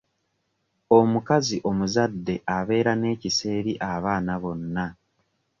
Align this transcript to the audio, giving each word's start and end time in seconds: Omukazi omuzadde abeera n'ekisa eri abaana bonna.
Omukazi 0.97 1.57
omuzadde 1.69 2.35
abeera 2.57 2.93
n'ekisa 2.97 3.45
eri 3.57 3.73
abaana 3.93 4.33
bonna. 4.43 4.85